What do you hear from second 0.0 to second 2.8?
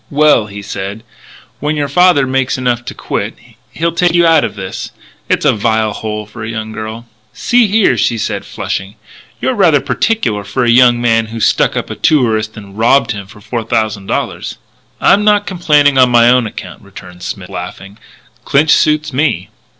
"Well," he said, "when your father makes